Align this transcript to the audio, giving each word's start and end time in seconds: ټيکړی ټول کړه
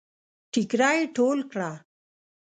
ټيکړی 0.51 0.97
ټول 1.15 1.39
کړه 1.51 1.71